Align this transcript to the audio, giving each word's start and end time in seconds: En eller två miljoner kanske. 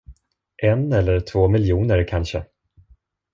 En 0.63 0.93
eller 0.93 1.19
två 1.19 1.47
miljoner 1.47 2.07
kanske. 2.07 2.45